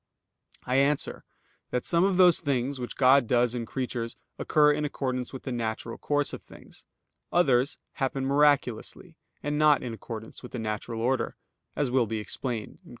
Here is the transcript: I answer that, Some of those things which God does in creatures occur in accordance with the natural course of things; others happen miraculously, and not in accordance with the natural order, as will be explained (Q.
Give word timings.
I 0.65 0.77
answer 0.77 1.25
that, 1.69 1.85
Some 1.85 2.03
of 2.03 2.17
those 2.17 2.39
things 2.39 2.79
which 2.79 2.95
God 2.95 3.27
does 3.27 3.53
in 3.53 3.67
creatures 3.67 4.15
occur 4.39 4.73
in 4.73 4.83
accordance 4.83 5.31
with 5.31 5.43
the 5.43 5.51
natural 5.51 5.99
course 5.99 6.33
of 6.33 6.41
things; 6.41 6.87
others 7.31 7.77
happen 7.91 8.25
miraculously, 8.25 9.15
and 9.43 9.59
not 9.59 9.83
in 9.83 9.93
accordance 9.93 10.41
with 10.41 10.53
the 10.53 10.57
natural 10.57 11.01
order, 11.01 11.35
as 11.75 11.91
will 11.91 12.07
be 12.07 12.17
explained 12.17 12.79
(Q. 12.81 12.89